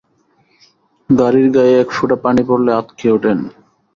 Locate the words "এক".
1.81-1.89